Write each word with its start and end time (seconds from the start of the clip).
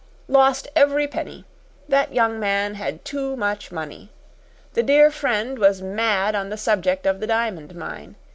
"Lost 0.27 0.67
every 0.75 1.07
penny. 1.07 1.45
That 1.87 2.11
young 2.11 2.39
man 2.39 2.73
had 2.73 3.05
too 3.05 3.35
much 3.37 3.71
money. 3.71 4.09
The 4.73 4.81
dear 4.81 5.11
friend 5.11 5.59
was 5.59 5.83
mad 5.83 6.33
on 6.33 6.49
the 6.49 6.57
subject 6.57 7.05
of 7.05 7.19
the 7.19 7.27
diamond 7.27 7.75
mine. 7.75 8.15